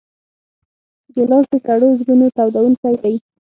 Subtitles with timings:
[1.13, 3.15] ګیلاس د سړو زړونو تودوونکی دی.